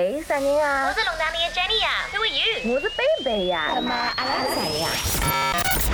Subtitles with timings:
[0.00, 0.86] 喂，啥人啊？
[0.88, 2.74] 我是龙达里的 Jenny 呀，Who are you？
[2.74, 3.70] 我是贝贝呀。
[3.74, 4.88] 他妈阿拉是谁呀？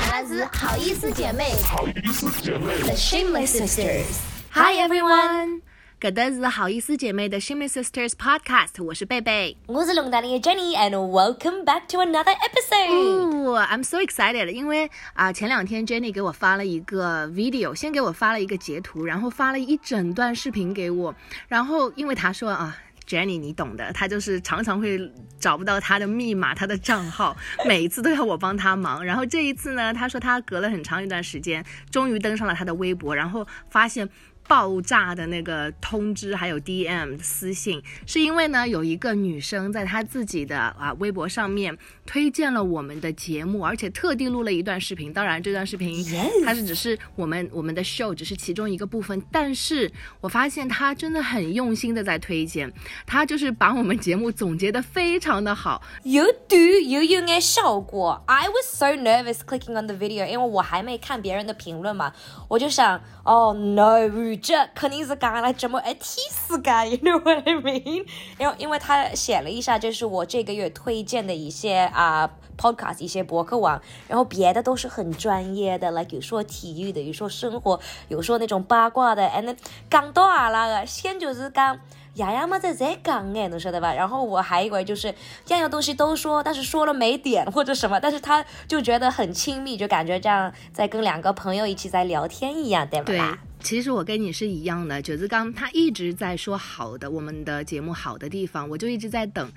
[0.01, 1.57] 阿拉是好意思姐妹。
[1.65, 2.73] 好意思姐妹。
[2.85, 4.05] The Shameless Sisters。
[4.53, 5.63] Hi everyone。
[6.01, 13.49] 搿搭是好意思姐妹的 Shameless Sisters Podcast，我是贝贝，我是龙丹里的 Jenny，and welcome back to another episode。
[13.49, 21.13] 哦，I'm so excited，因为啊，前两天 Jenny 给我发了一个 video，先给我发了一个截图，然后发了一整段视频给我，
[21.49, 22.79] 然后因为她说啊。
[23.07, 29.05] Jenny，你懂的，他就是常常会找不到他的密码、他的账号，每一次都要我帮他忙。
[29.05, 34.09] 然后这一次呢，他说他隔了很长一段时间，终于登上了他的微博，然后发现。
[34.49, 45.13] 爆炸的那个通知还有 DM 私信，是因为呢有一个女生在她自己的啊微博上面推荐了我们的节目，而且特地录了一段视频。
[45.13, 46.05] 当然这段视频
[46.45, 49.91] 它是只是我们我们的 show 只是其中一个部分，但是
[50.21, 52.73] 我发现她真的很用心的在推荐，
[53.07, 58.23] 她就是把我们节目总结的非常的好，有对有有眼效果。
[58.27, 62.13] I was so nervous clicking on the video，因为我还没看别人的评论嘛，
[62.49, 64.36] 我就想，Oh no。
[64.37, 68.07] 这肯定是刚来这么哎提死干，you know what I mean？
[68.39, 79.57] 因为因为他写了一下，就是我这个月推荐的一些啊 podcast，一些博客网，然后别的都是很专业的，like 有说体育的，有说生活，有说那种八卦的，and
[79.91, 81.79] 讲到阿拉个，先就是讲。
[82.17, 83.93] 丫丫嘛在在讲哎，侬晓得吧？
[83.93, 85.15] 然后我还以为就是
[85.49, 93.39] 样样东西都说，但是说了没点或者什么，但是他就觉得很亲密，就感觉这样在跟两个朋友一起在聊天一样，对吧？
[93.61, 95.03] 其实我跟你是一样的。
[95.03, 99.51] 九子刚他一直在说好的，我们的节目好的地方，我就一直在等。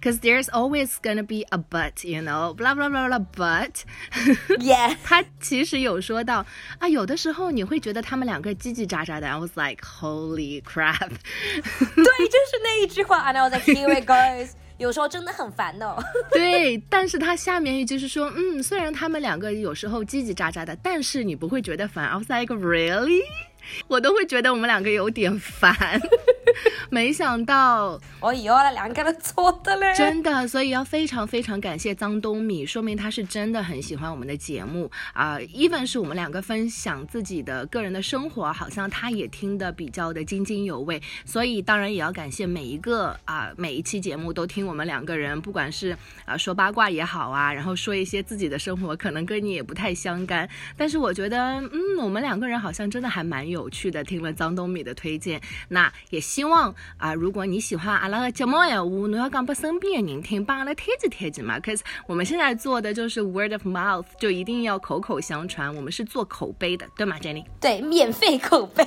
[0.00, 3.20] Cause there's always gonna be a but, you know, blah blah blah blah.
[3.36, 3.82] But,
[4.60, 6.46] yeah，他其实有说到
[6.78, 9.28] 啊，有的时候你会觉得他们两个叽叽喳喳的。
[9.28, 11.08] I was like, holy crap！
[11.08, 13.30] 对，就是那一句话。
[13.30, 14.52] And I was like, here it goes。
[14.78, 16.02] 有时候真的很烦的。
[16.32, 22.06] 对，但是他下面一句是说，嗯，虽然他们两个有时候叽叽喳喳的，但是你不会觉得烦。
[22.06, 23.20] I was like, really？
[23.88, 25.74] 我都会觉得我们两个有点烦，
[26.90, 35.38] 没想到我以后了两个人错的嘞，真的，所以要非常非常感谢张东米，说明他是真的很喜欢我们的节目啊。
[35.54, 41.02] even 是我们两个分享自己的个人的生活，好像他也听得比较的津津有味。
[41.24, 53.49] 所以当然也要感谢每一个啊，每一期节目都听我们两个人，不管是啊说八卦也好啊，然后说一些自己的生活，可能跟你也不太相干，但是我觉得嗯，我们两个人好像真的还蛮。
[53.50, 61.58] 有趣的，听了张东米的推荐，那也希望啊，如果你喜欢阿拉的节目呀，话，侬要讲给身边的人听，帮阿拉推荐推荐嘛。
[61.60, 67.44] 可是我们现在做的就是 word of mouth，就一定要口口相传，我们是做口碑的，对吗，Jenny？
[67.60, 68.84] 对，免费口碑。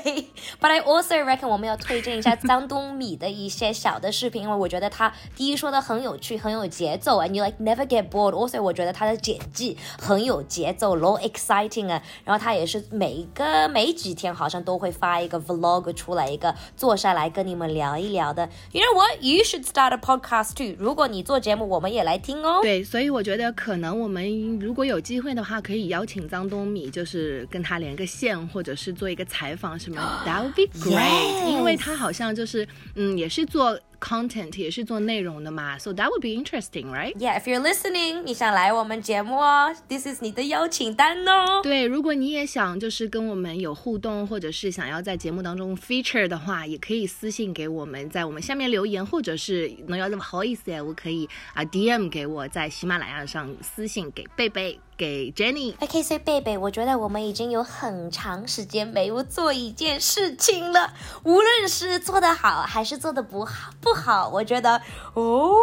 [0.59, 8.31] But I also reckon 我们要推荐一下张东米的一些小的视频，因为我觉得他第一说的很有趣，很有节奏啊，你 like never get bored。
[8.33, 12.01] Also，我觉得他的剪辑很有节奏，low exciting 啊。
[12.23, 14.52] 然后他也是每一个每几天好像。
[14.61, 18.49] 都会发一个 vlog 出来，一个坐下来跟你们聊一聊的。
[18.73, 19.23] You know what?
[19.23, 20.75] You should start a podcast too.
[20.77, 22.59] 如果你做节目，我们也来听哦。
[22.61, 30.01] 对，所以我觉得可能我们如果有机会的话，可以邀请张东米，就是跟他连个线，或者是做一个采访什么。
[30.27, 33.79] That would be great，因为他好像就是嗯，也是做。
[34.03, 37.15] Content 也是做内容的嘛，so that would be interesting, right?
[37.15, 41.61] Yeah, if you're listening，你想来我们节目哦，this is 你的邀请单哦。
[41.63, 54.77] 对，如果你也想就是跟我们有互动，或者是想要在节目当中 feature 的话，也可以私信给我们，在我们下面留言，或者是能要这么好意思呀，我可以啊 DM 给我，在喜马拉雅上私信给贝贝。
[55.03, 55.75] 给 Jenny。
[55.81, 60.93] OK，所以贝贝，我觉得我们已经有很长时间没有做一件事情了，
[61.23, 64.81] 无论是做得好还是做得不好，不好，我觉得
[65.13, 65.55] 哦。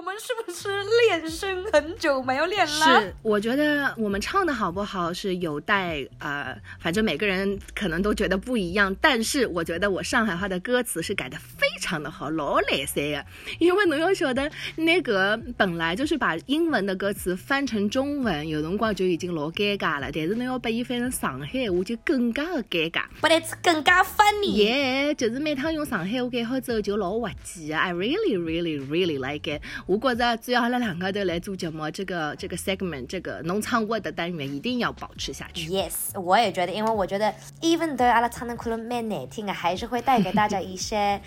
[0.00, 0.66] 我们是不是
[1.06, 3.02] 练声很久没有练了？
[3.02, 8.96] 是，我觉得我们唱的好不好是有待呃，反正每个人可能都觉得不一样。
[8.98, 13.26] 但是我觉得我上海话的歌词是改的非常的好，老来塞的。
[13.58, 20.10] 因为侬要晓得，那个本来就是把英文的歌词翻成中文，有辰光就已经老尴尬了。
[20.10, 23.02] 但是侬要把伊翻成上海话，就更加的尴尬。
[23.20, 24.52] But it's 更加 funny。
[24.52, 29.60] 耶，就是每趟用上海话改好之后就老滑稽啊！I really, really, really like it。
[29.90, 35.68] 我觉着只要阿拉两个都来做节目，这个这个 segment 这个农场沃的单元一定要保持下去。
[35.68, 41.20] Yes，我也觉得，因为我觉得，even though 阿拉唱的可能蛮难听啊，还是会带给大家一些。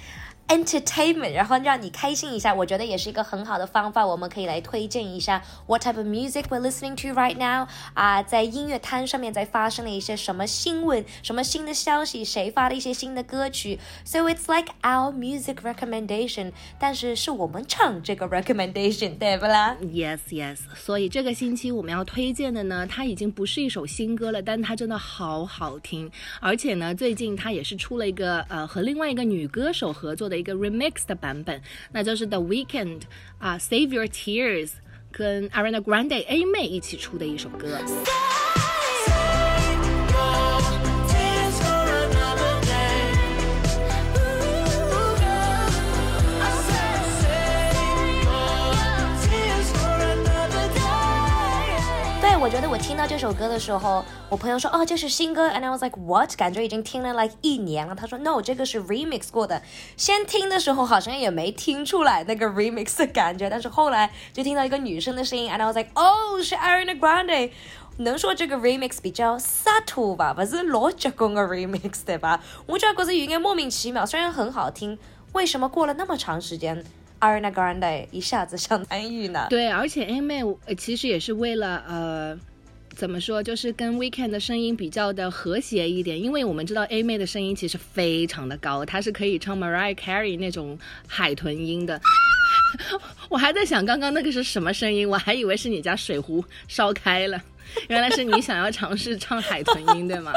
[0.48, 4.06] entertainment，然后让你开心一下，我觉得也是一个很好的方法。
[4.06, 13.80] 我们可以来推荐一下 what type of music we're listening to right now 啊，在音乐摊上面在发生了一些什么新闻，什么新的消息，谁发了一些新的歌曲。
[14.04, 20.58] So it's like our music recommendation，但是是我们唱这个 recommendation，对不啦？Yes, yes。
[20.76, 26.12] 所以这个星期我们要推荐的呢，它已经不是一首新歌了，但它真的好好听，
[26.42, 30.33] 而且呢，最近它也是出了一个呃和另外一个女歌手合作的。
[30.33, 31.61] 的一个 remix 的版本，
[31.93, 33.03] 那就是 The Weeknd
[33.39, 34.73] 啊，Save Your Tears
[35.11, 37.79] 跟 Ariana Grande A 妹一起出的一首歌。
[52.94, 56.38] 听到这首歌的时候，我朋友说哦这是新歌，and I was like what？
[56.38, 57.96] 感觉已经听了 like 一年了。
[57.96, 59.60] 他说 no，这个是 remix 过的。
[59.98, 67.50] 先听的时候好像也没听出来那个 remix 的感觉，但是后来就听到一个女生的声音，and I was like oh 是 Ariana Grande。
[67.98, 72.44] 能说这个 remix 比较 subtle 吧，不是老结棍的 remix 对吧？
[72.68, 75.00] 我就覺得應該莫名其妙，虽然很好听，
[75.32, 76.84] 为什么过了那么长时间
[77.20, 79.48] ？Ariana Grande 一下子想安逸呢？
[79.50, 80.44] 对，而且 A 妹
[80.78, 82.38] 其实也是为了呃，
[82.96, 92.00] 怎么说，就是跟 Weekend 的声音比较的和谐一点，因为我们知道 A 妹的声音其实非常的高，她是可以唱 Mariah Carey 那种海豚音的。
[93.30, 97.42] 我还在想刚刚那个是什么声音，我还以为是你家水壶烧开了。
[97.88, 100.32] 原来是你想要尝试唱海豚音，对吗？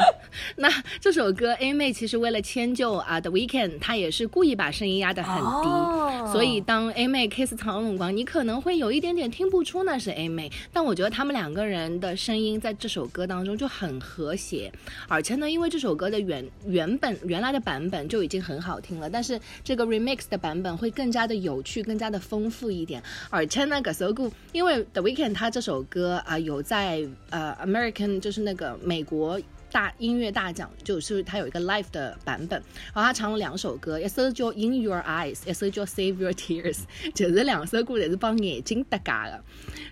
[0.56, 0.68] 那
[1.00, 14.72] 这首歌 A 妹其实为了迁就啊 The Weekend，她也是故意把声音压得很低，所以当 A 妹 kiss 唐龙光，你可能会有一点点听不出那是 A 妹，但我觉得他们两个人的声音在这首歌当中就很和谐，
[15.08, 27.06] 而且呢，因为这首歌的原原本原来的版本就已经很好听了，但是这个 remix 的版本会更加的有趣，更加的丰富一点，而且呢，个首歌因为 The Weekend 他这首歌啊有在。
[27.30, 29.40] 呃，American 就是那个美国
[29.72, 32.62] 大音乐大奖，就是他有一个 live 的版本，
[32.94, 36.78] 然后他唱了两首歌，一首叫 In Your Eyes，一首叫 Save Your Tears，
[37.14, 39.42] 就是两首歌也是帮眼睛搭嘎的。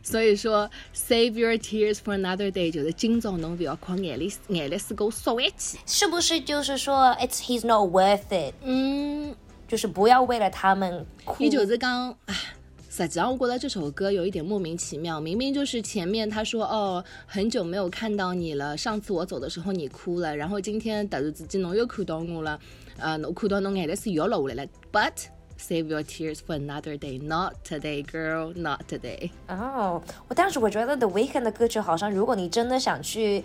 [0.02, 8.54] 所以说 Save Your Tears for Another Day，就是今朝侬不要哭眼泪眼泪水给我收一起，是不是就是说 It's He's not worth it？
[8.62, 9.34] 嗯，
[9.66, 11.42] 就是不要为了他们哭。
[11.42, 12.34] 你就是讲，唉。
[12.96, 15.20] 实际上，我觉得这首歌有一点莫名其妙。
[15.20, 22.56] 明明就是前面他说哦，很久没有看到你了，上次我走的时候你哭了，然后今天突然之间侬又看到我了，
[22.98, 24.70] 呃，我看到侬眼泪是又落下来了。
[24.92, 25.24] But
[25.58, 29.30] save your tears for another day, not today, girl, not today.
[29.48, 33.42] 哦，我当时我觉得 The Weeknd 的歌曲好像，如果你真的想去。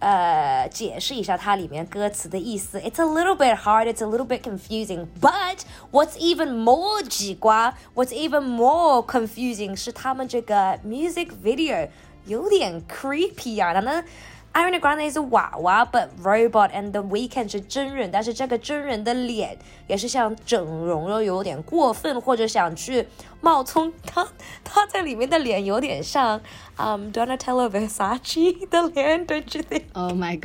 [0.00, 2.80] 呃，解释一下它里面歌词的意思。
[2.80, 5.06] It's a little bit hard, it's a little bit confusing.
[5.20, 5.60] But
[5.90, 11.88] what's even more 奇怪，what's even more confusing 是他们这个 music video
[12.26, 14.02] 有点 creepy 啊，那。
[14.56, 19.56] Ariana Grande 是娃娃，but Robot and The Weeknd 是真人，但是这个真人的脸
[19.86, 23.08] 也是像整容了，有点过分，或者想去
[23.40, 24.28] 冒充他，
[24.62, 26.38] 他在里面的脸有点像，
[26.76, 30.38] 嗯，Donatella Versace 的脸，Don't you think？Oh my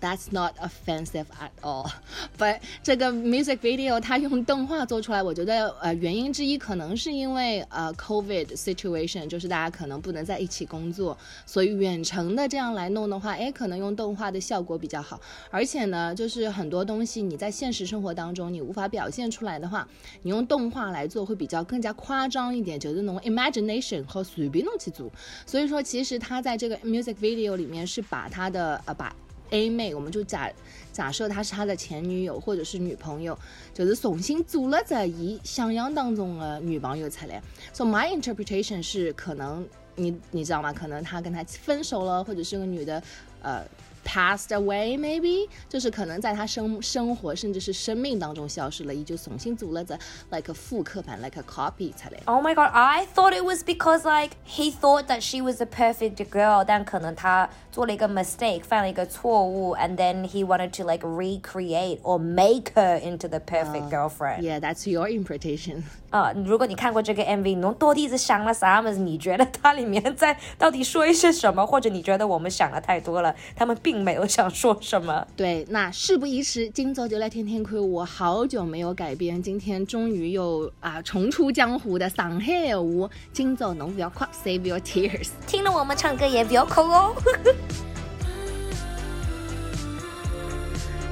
[0.00, 1.90] That's not offensive at all.
[2.38, 15.20] But 这个 music video 它用动画做出来，我觉得呃原因之一可能是因为呃 COVID situation，就是大家可能不能在一起工作，所以远程的这样来弄的话，哎，可能用动画的效果比较好。
[15.50, 19.86] 而且呢，就是很多东西你在现实生活当中你无法表现出来的话，
[20.22, 25.10] 你用动画来做会比较更加夸张一点，就是那种 imagination 和随便弄去组。
[25.44, 29.12] 所以说，其实他在这个 music video 里面是把他的呃把
[29.50, 30.50] A 妹，我们就假
[30.92, 33.38] 假设她是他的前女友或者是女朋友，
[33.72, 37.42] 就是重新做了在一想象当中的女朋友出来。
[37.72, 40.72] So my interpretation 是可能你你知道吗？
[40.72, 43.02] 可能他跟他分手了，或者是个女的，
[43.42, 43.64] 呃。
[44.07, 49.97] passed away maybe 就是可能在他生生活甚至是生命当中消失了，也就重新组了这
[50.29, 52.19] like a 复刻版 like a copy 才来。
[52.25, 56.17] Oh my god, I thought it was because like he thought that she was a perfect
[56.29, 64.41] girl，但可能他做了一个 mistake，犯了一个错误，and then he wanted to like recreate or make her into the perfect girlfriend.
[64.41, 65.83] Yeah, that's your interpretation.
[66.10, 68.98] 啊，如果你看过这个 MV，侬到底是想了啥么子？
[68.98, 71.66] 你觉得它里面在到底说一些什么？
[71.66, 75.26] 或者你觉得我们想的太多了，他们并没有想说什么？
[75.36, 77.78] 对，那事不宜迟，今早就来听听看。
[77.78, 83.10] 我好久没有改编，今天终于又啊重出江湖的上海话。
[83.32, 85.28] 今早侬不要哭，Save your tears。
[85.46, 87.14] 听了我们唱歌也不要哭哦。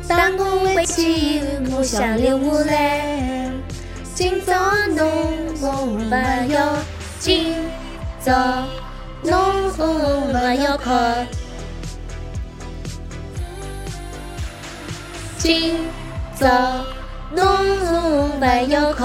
[0.09, 3.46] 当我为起梦想领悟嘞，
[4.17, 4.55] 今朝
[4.97, 5.05] 侬
[5.61, 5.67] 我
[6.09, 6.15] 不
[6.51, 6.75] 要
[7.19, 7.55] 今
[8.25, 8.33] 朝
[9.23, 9.31] 侬
[9.77, 9.81] 我
[10.33, 10.89] 不要哭，
[15.37, 15.77] 今
[16.35, 16.47] 朝
[17.31, 19.05] 侬我不要哭。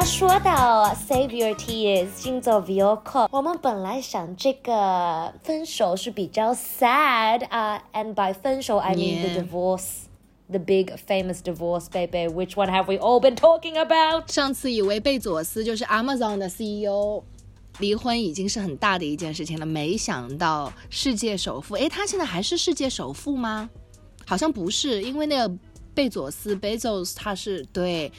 [0.00, 9.20] 那说到 Save Your Tears，今早 v i o c 我们本来想这个分手是比较 sad 啊、uh,，and by 分手 I mean
[9.20, 10.04] the divorce。
[10.48, 12.32] The big famous divorce, baby.
[12.32, 14.32] Which one have we all been talking about?
[14.32, 17.22] 上次以为贝佐斯就是 Amazon 的 CEO。
[17.78, 23.68] 离婚已经是很大的一件事情了，没想到世界首富，诶，他现在还是世界首富吗？
[24.24, 25.54] 好像不是，因为那个
[25.92, 28.10] 贝佐斯 Bezos 他是对，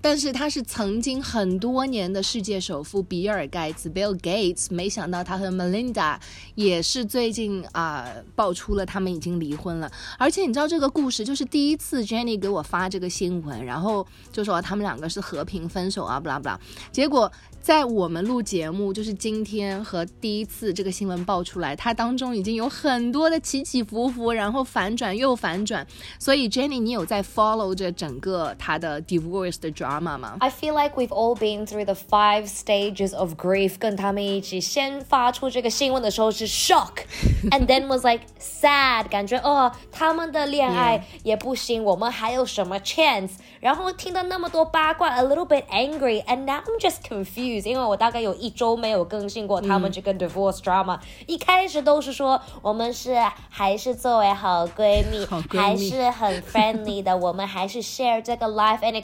[0.00, 6.18] 但是他是曾经很多年的世界首富比尔盖茨 Bill Gates，没想到他和 Melinda
[6.54, 16.58] 也是最近啊、爆出了他们已经离婚了，而且你知道这个故事就是第一次 Jenny 给我发这个新闻，然后就说他们两个是和平分手啊，不啦不啦，
[16.92, 17.30] 结果。
[17.60, 25.86] 在我们录节目，就是今天和第一次这个新闻爆出来，它当中已经有很多的起起伏伏，然后反转又反转。
[26.18, 30.37] 所以 Jenny，你有在 follow 着整个他的 divorce 的 drama 吗？
[30.39, 33.75] I feel like we've all been through the five stages of grief.
[33.79, 43.31] 跟他们一起，先发出这个新闻的时候是 shock，and then was like sad，感觉哦，他们的恋爱也不行，我们还有什么 chance？
[43.59, 53.15] 然后听到那么多八卦，a little bit angry，and now I'm just confused，因为我大概有一周没有更新过他们这个 divorce drama、一开始都是说我们是
[53.49, 59.01] 还是作为好闺蜜，好闺蜜还是很 friendly 的，我们还是 share 这个 life and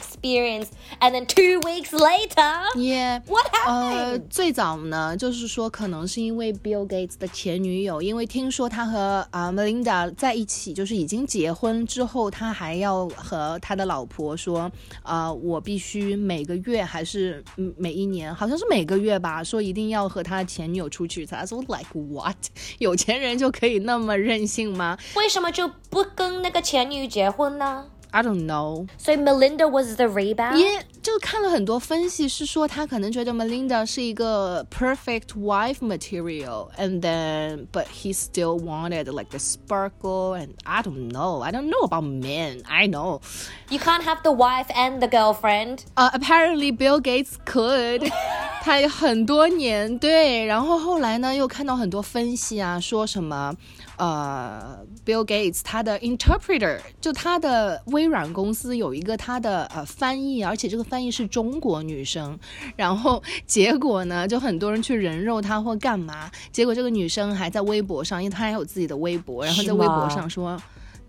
[1.00, 2.78] Experience，and then two weeks later。
[2.78, 14.70] 耶、What 呃 happened?，呃最早呢，就是说可能是因为 Bill Gates 的前女友，因为听说他和啊、Melinda 在一起，就是已经结婚之后，他还要和他的老婆说，
[15.02, 21.24] 啊、我必须每个月还是嗯每一年，好像是每个月吧，说一定要和他的前女友出去。
[21.26, 22.36] 他说 like what？
[22.78, 27.86] 有钱人就可以那么任性吗为什么就不跟那个前女友结婚呢？
[28.14, 28.86] I don't know.
[28.96, 30.56] So Melinda was the rebound.
[30.56, 30.76] Yeah, rebound。
[30.76, 40.80] 也就看了很多分析，是说他可能觉得 Melinda 是一个 perfect wife material，and then but he still wanted like the sparkle and I
[40.82, 41.42] don't know.
[41.42, 42.62] I don't know about men.
[42.68, 43.20] I know.
[43.68, 45.84] You can't have the wife and the girlfriend.
[45.96, 48.08] Uh, apparently Bill Gates could.
[48.62, 53.54] 他很多年对，然后后来呢又看到很多分析啊，说什么。
[53.96, 62.38] 呃，Bill Gates 他的 interpreter 就他的微软公司有一个他的呃翻译，而且这个翻译是中国女生，
[62.76, 70.60] 然后结果呢就很多人去人肉他或干嘛，结果这个女生还在微博上，因为她还有自己的微博，然后在微博上说。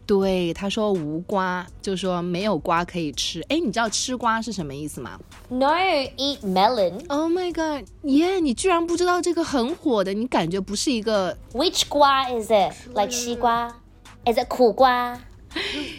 [0.06, 3.42] 对，他说无瓜，就说没有瓜可以吃。
[3.50, 5.20] 哎，你知道吃瓜是什么意思吗
[5.50, 12.74] No, eat melon.？Oh my god，耶、你居然不知道这个很火的，你感觉不是一个 Which 瓜 is it?
[12.94, 13.76] Like 西瓜
[14.26, 15.20] ？Is it 苦瓜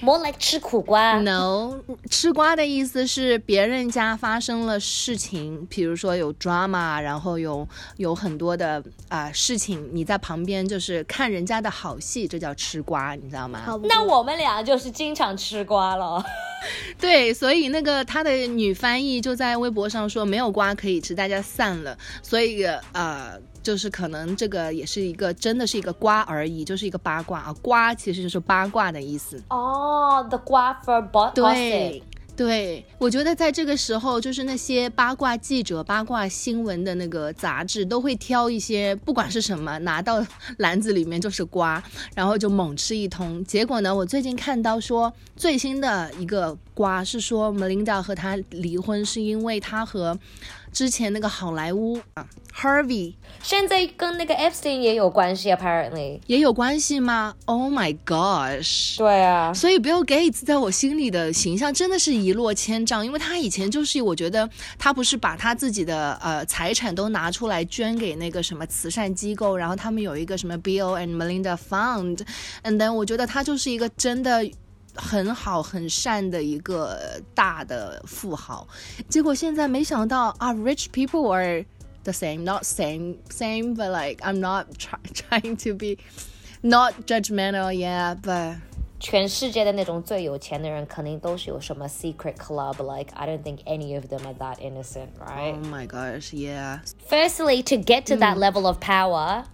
[0.02, 1.20] ？More like 吃苦瓜。
[1.20, 13.62] No，吃瓜的意思是别人家发生了事情，比如说有 drama，然后有有很多的啊、事情，你在旁边就是看人家的好戏，这叫吃瓜，你知道吗？
[13.84, 16.24] 那我们俩就是经常吃瓜了。
[16.98, 21.96] 对，所以那个他的女翻译就在微博上说没有瓜可以吃，大家散了。
[22.22, 27.52] 所以呃，就是可能这个也是一个真的是一个瓜而已，就是一个八卦啊。
[27.61, 29.42] 瓜其实就是八卦的意思。
[29.50, 32.00] 哦、t h e 瓜 for bo- 对。
[32.37, 40.23] 对，我觉得在这个时候，就是那些八卦记者、八卦新闻的那个杂志，都会挑一些不管是什么，拿到
[40.58, 41.82] 篮子里面就是瓜，
[42.14, 43.42] 然后就猛吃一通。
[43.46, 50.14] 结果呢，我最近看到说最新的一个瓜是说，Melinda 和他离婚是因为他和
[50.76, 56.21] 之前那个好莱坞啊 Harvey 现在跟那个 Epstein 也有关系，apparently。
[56.26, 58.99] 也有关系吗？Oh my gosh！
[58.99, 64.47] 对啊，所以 Bill Gates 在我心里的形象真的是一落千丈，因为他以前就是我觉得
[64.78, 74.47] 他不是把他自己的呃财产都拿出来捐给那个什么慈善机构，然后他们有一个什么 Bill and Melinda Fund，and then 我觉得他就是一个真的。
[74.95, 78.67] 很好很善的一个大的富豪，
[79.07, 81.65] 结果现在没想到啊，rich people are
[82.03, 85.97] the same, not same, same, but like I'm not try, trying to be
[86.61, 88.57] not judgmental, yeah, but
[89.00, 95.55] 全世界的那种最有钱的人，肯定都是有什么 secret club。Like I don't think any of them are that innocent, right?
[95.55, 96.81] Oh my gosh, yeah.
[97.07, 99.45] Firstly, to get to that level of power,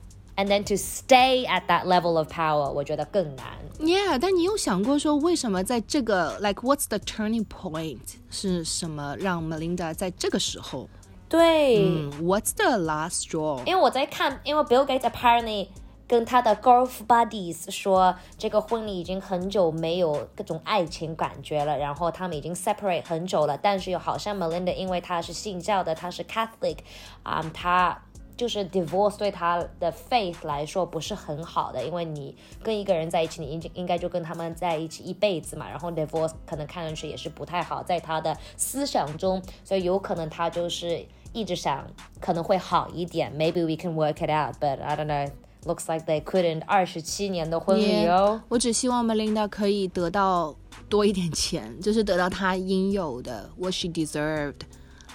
[0.41, 3.45] and then to stay at that level of power，我觉得更难。
[3.79, 10.89] Yeah，但你有想过说，为什么在这个 like what's the turning point 是什么让 Melinda 在这个时候？
[11.29, 13.63] 对，嗯，What's the last straw？
[13.65, 15.67] 因为我在看，因为 Bill Gates apparently
[16.07, 26.77] 跟他的 golf buddies 说，这个婚礼已经很久没有各种爱情感觉了，然后他们已经 separate 很久了，但是又好像 Melinda 因为她是信教的，她是 Catholic，
[27.23, 28.01] 啊、她。
[28.42, 35.70] 就是 divorce 对他的 faith 来说不是很好的，因为你跟一个人在一起，你应应该就跟他们在一起一辈子嘛。
[35.70, 41.86] 然后 divorce 可能看上去也是不太好，在他的思想中，所以有可能他就是一直想
[42.20, 45.30] 可能会好一点，maybe we can work it out，but I don't know。
[45.64, 48.42] Looks like they couldn't 二十七年的婚礼哦。
[48.48, 50.56] 我只希望 Melinda 可以得到
[50.88, 54.62] 多一点钱，就是得到她应有的 what she deserved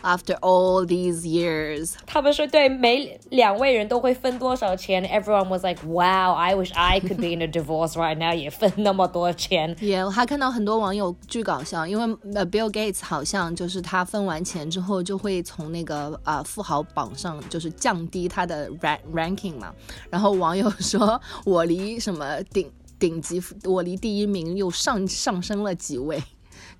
[0.03, 1.93] after all these years。
[2.05, 9.75] 他们说对每两位人都会分多少钱？Everyone was like, "Wow, I wish I could be in a divorce right now，也分那么多钱。
[9.81, 19.73] 也、我还看到很多网友巨搞笑，因为呃 Bill Gates 好像就是他分完钱之后就会从那个啊、呃富豪榜上就是降低他的 rank ranking 嘛，
[20.09, 26.21] 然后网友说我离什么顶顶级，我离第一名又上上升了几位。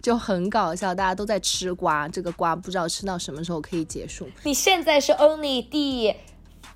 [0.08, 4.26] 就很搞笑，大家都在吃瓜，这个瓜不知道吃到什么时候可以结束。
[4.44, 6.16] 你现在是 only 第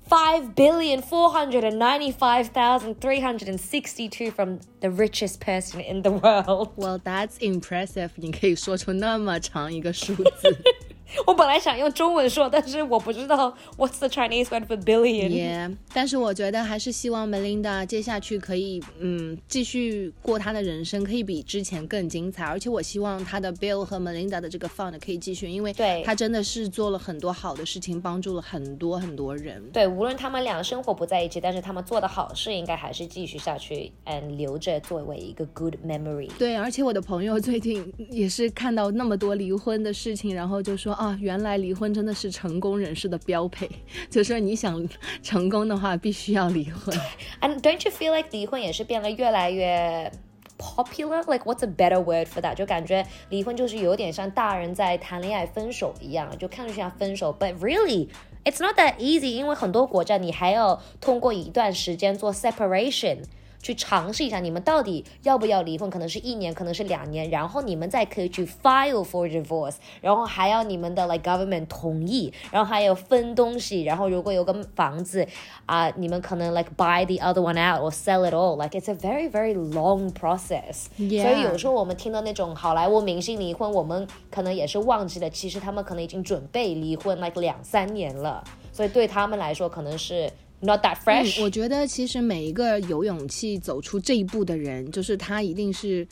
[0.06, 4.90] five billion four hundred and ninety five thousand three hundred and sixty two from the
[4.90, 6.72] richest person in the world。
[6.76, 8.10] Well, that's impressive！
[8.16, 10.58] 你可以说出那么长一个数字。
[11.26, 15.28] 我本来想用中文说，但是我不知道 what's the Chinese word for billion。
[15.28, 22.44] Yeah，但是我觉得还是希望 Melinda 接下去可以，嗯，继续过她的人生，可以比之前更精彩。
[22.44, 29.62] 而且我希望她的 Bill 和 Melinda 的这个 fund 可以继续，因为对她真的是做了很多好的事情，帮助了很多很多人。
[29.72, 36.30] 对，无论他们俩生活不在一起，但是他们做的好事应该还是继续下去，嗯，留着作为一个 good memory。
[36.38, 43.68] 对，而且我的朋友最近也是看到那么多离婚的事情，然后就说啊，原来离婚真的是成功人士的标配，
[44.10, 44.88] 就说你想
[45.22, 46.94] 成功的话，必须要离婚。
[47.40, 50.10] And don't you feel like 离婚也是变得越来越
[50.58, 51.22] popular?
[51.26, 52.54] Like what's a better word for that?
[52.54, 58.08] 就感觉离婚就是有点像大人在谈恋爱分手一样，就看上去像分手，but really
[58.44, 63.18] it's not that easy，因为很多国家你还要通过一段时间做 separation。
[63.62, 65.88] 去尝试一下，你们到底要不要离婚？
[65.88, 75.26] 可能是一年，可能是两年，然后你们再可以去 file for divorce，然后还要你们的 like government 同意，然后还有分东西，然后如果有个房子
[75.66, 80.12] 啊、你们可能 like buy the other one out or sell it all，like it's a very very long
[80.12, 80.86] process。
[80.96, 90.30] 所以有时候我们听到那种好莱坞明星离婚，我们可能也是忘记了，其实他们可能已经准备离婚 like 两三年了，所以对他们来说可能是
[90.62, 91.40] not that fresh。
[91.40, 96.06] 嗯我觉得其实每一个有勇气走出这一步的人，就是他一定是，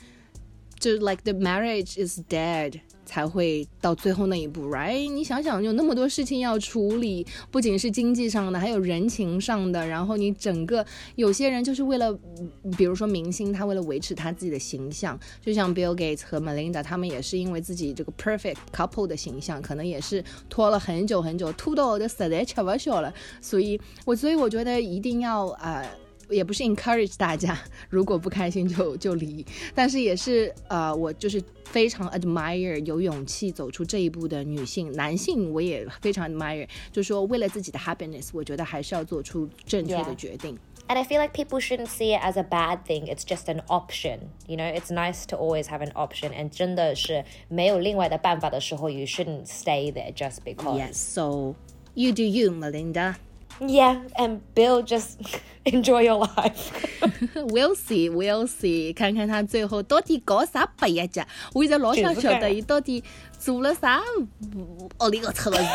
[0.78, 2.80] 就 like the marriage is dead
[3.11, 5.12] 才会到最后那一步，right？
[5.12, 12.16] 你想想，有那么多事情要处理，不仅是经济上的，还有人情上的，然后你整个有些人就是为了，
[12.79, 23.12] 比如说明星，他为了维持他自己的形象，就像 Bill Gates 和 Melinda，他们也是因为自己这个 perfect couple 的形象，可能也是拖了很久很久，拖到我都实在吃不消了。
[23.40, 25.85] 所以我所以我觉得一定要呃。
[26.29, 27.58] 也不是 encourage 大家，
[27.89, 40.58] 如果不开心就就离，但是也是呃，我就是非常 admire 有勇气走出这一步的女性、男性，我也非常 admire，就说为了自己的 happiness，我觉得还是要做出正确的 Yeah 决定。
[40.88, 43.08] And I feel like people shouldn't see it as a bad thing.
[43.08, 44.19] It's just an option.
[44.47, 46.29] You know, it's nice to always have an option.
[46.29, 50.77] And 真的是没有另外的办法的时候 you shouldn't stay there just because.
[50.77, 51.55] Yes, so
[51.95, 53.15] you do you, Melinda.
[53.60, 55.17] Yeah, and Bill, just
[55.63, 56.73] enjoy your life.
[57.36, 61.25] We'll see, we'll see，看看他最后到底搞啥白日节。
[61.53, 63.01] 我一直老想晓得伊到底
[63.39, 64.01] 做了啥
[64.99, 65.65] 屋里个臭事体。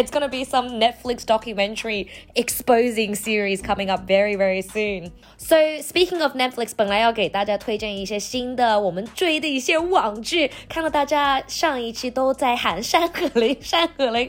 [0.00, 5.10] it's gonna be some Netflix documentary exposing series coming up very, very soon.
[5.36, 14.28] So speaking of Netflix，本来要给大家推荐一些新的我们追的一些网剧，看到大家上一期都在喊《山河令》，《山河令》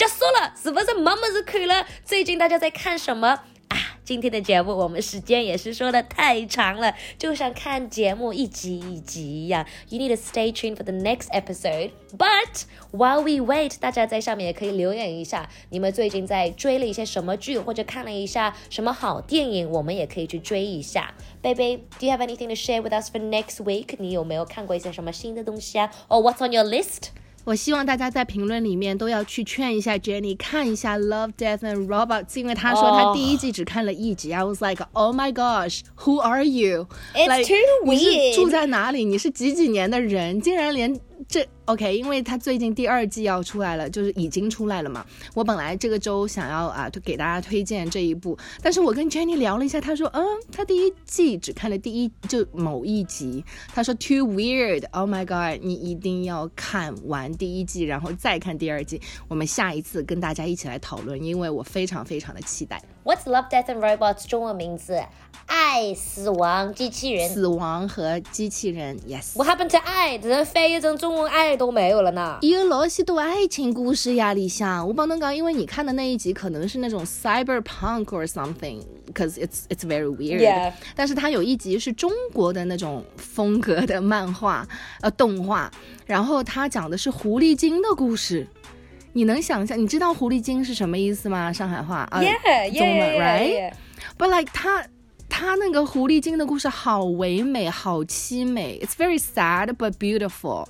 [0.00, 1.86] 结束了，是不是没么子看了？
[2.06, 3.28] 最近大家在看什么？
[3.68, 9.66] 啊，今天的节目我们时间也是说的太长了，就像看节目一集一集一样。
[9.90, 11.90] You need to stay tuned for the next episode.
[12.16, 21.12] But while we wait，大家在上面也可以留言一下，你们最近在追了一些什么剧，或者看了一下什么好电影，我们也可以去追一下。
[21.42, 23.96] Baby，do you have anything to share with us for next week？
[23.98, 27.10] 你有没有看过一些什么新的东西啊？Or what's on your list？
[27.44, 34.32] 我希望大家在评论里面都要去劝一下 Jenny 看一下《Love, Death and Robots》，因为他说他第一季只看了一集。
[34.32, 36.86] I was like, oh my gosh, who are you?
[37.14, 38.34] It's like, too 你是 weird.
[38.34, 39.04] 住在哪里？
[39.04, 40.40] 你是几几年的人？
[40.40, 40.98] 竟然连
[41.28, 45.06] 这 OK，因为他最近第二季要出来了，就是已经出来了嘛。
[45.34, 59.00] 我本来这个周想要啊给大家推荐这一部，但是我跟 Jenny 聊了一下，她说，嗯，她第一季只看了第一就某一集，她说 too weird，Oh my god，你一定要看完第一季，然后再看第二季。
[59.28, 62.82] 我们下一次跟大家一起来讨论，因为我非常非常的期待。
[63.04, 65.00] What's Love, Death and Robots 中文名字？
[65.46, 67.28] 爱、死亡、机器人。
[67.28, 69.36] 死亡和机器人，yes。
[69.36, 70.18] What happened to 爱？
[70.18, 72.38] 只能翻译成中文爱都没有了呢。
[72.40, 80.72] 有老许多爱情故事呀，里向我帮侬讲，因为你看的那一集可能是那种 cyberpunk or something，cause it's it's very weird。
[80.96, 84.66] 但是它有一集是中国的那种风格的漫画
[85.02, 85.70] 呃动画，
[86.06, 88.46] 然后它讲的是狐狸精的故事。
[89.12, 89.78] 你能想象？
[89.78, 91.52] 你知道狐狸精是什么意思吗？
[91.52, 93.72] 上海话啊 Yeah, 中文 yeah, right？yeah.
[94.16, 94.86] But like 它
[95.28, 98.80] 他那个狐狸精的故事好唯美，好凄美。
[98.82, 100.64] It's very sad but beautiful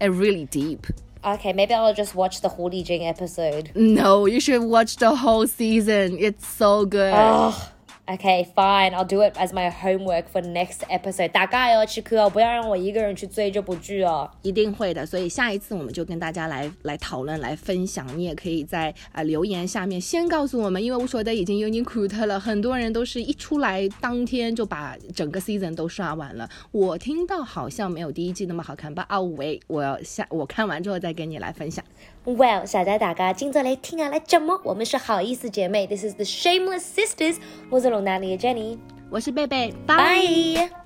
[0.00, 0.86] and really deep.
[1.24, 3.72] Okay, maybe I'll just watch the Holy Jing episode.
[3.74, 6.18] No, you should watch the whole season.
[6.18, 7.12] It's so good.
[7.12, 7.68] Ugh.
[8.08, 8.94] Okay, fine.
[8.94, 11.28] I'll do it as my homework for next episode.
[11.30, 14.30] 大概要去看哦，不要让我一个人去追这部剧哦。
[14.42, 18.06] 一定会的，所以下一次我们就跟大家来来讨论、来分享。
[18.16, 26.48] 你也可以在啊、留言下面先告诉我们，因为我说的已经有点 cut 了，很多人都是一出来当天就把整个 season 都刷完了。
[26.72, 29.04] 我听到好像没有第一季那么好看吧？
[29.08, 31.84] 啊喂，我要下我看完之后再跟你来分享。
[32.26, 37.36] Well，小仔大家今早来听下来节目，我们是好意思姐妹，This is the Shameless Sisters，
[37.70, 38.76] 我是龙丹妮嘅 Jenny，
[39.08, 39.96] 我是贝贝，拜。
[39.96, 40.85] 拜。